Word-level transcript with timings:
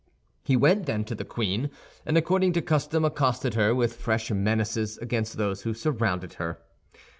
He 0.43 0.57
went 0.57 0.87
then 0.87 1.03
to 1.03 1.13
the 1.13 1.23
queen, 1.23 1.69
and 2.07 2.17
according 2.17 2.53
to 2.53 2.61
custom 2.63 3.05
accosted 3.05 3.53
her 3.53 3.75
with 3.75 3.97
fresh 3.97 4.31
menaces 4.31 4.97
against 4.97 5.37
those 5.37 5.61
who 5.61 5.75
surrounded 5.75 6.33
her. 6.41 6.59